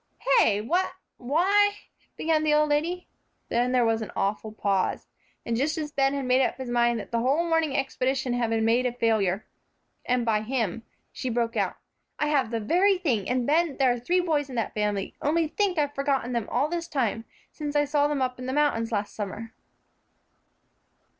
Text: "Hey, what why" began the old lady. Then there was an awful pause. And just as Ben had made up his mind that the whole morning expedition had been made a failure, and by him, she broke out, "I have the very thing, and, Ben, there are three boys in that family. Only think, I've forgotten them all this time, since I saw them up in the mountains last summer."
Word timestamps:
"Hey, 0.39 0.61
what 0.61 0.93
why" 1.17 1.75
began 2.17 2.43
the 2.43 2.55
old 2.55 2.69
lady. 2.69 3.07
Then 3.49 3.71
there 3.71 3.85
was 3.85 4.01
an 4.01 4.09
awful 4.15 4.51
pause. 4.51 5.05
And 5.45 5.55
just 5.55 5.77
as 5.77 5.91
Ben 5.91 6.15
had 6.15 6.25
made 6.25 6.43
up 6.43 6.57
his 6.57 6.71
mind 6.71 6.99
that 6.99 7.11
the 7.11 7.19
whole 7.19 7.47
morning 7.47 7.77
expedition 7.77 8.33
had 8.33 8.49
been 8.49 8.65
made 8.65 8.87
a 8.87 8.93
failure, 8.93 9.45
and 10.03 10.25
by 10.25 10.41
him, 10.41 10.81
she 11.11 11.29
broke 11.29 11.55
out, 11.55 11.75
"I 12.17 12.29
have 12.29 12.49
the 12.49 12.59
very 12.59 12.97
thing, 12.97 13.29
and, 13.29 13.45
Ben, 13.45 13.77
there 13.77 13.93
are 13.93 13.99
three 13.99 14.21
boys 14.21 14.49
in 14.49 14.55
that 14.55 14.73
family. 14.73 15.13
Only 15.21 15.47
think, 15.49 15.77
I've 15.77 15.93
forgotten 15.93 16.33
them 16.33 16.49
all 16.49 16.67
this 16.67 16.87
time, 16.87 17.25
since 17.51 17.75
I 17.75 17.85
saw 17.85 18.07
them 18.07 18.23
up 18.23 18.39
in 18.39 18.47
the 18.47 18.53
mountains 18.53 18.91
last 18.91 19.13
summer." 19.13 19.53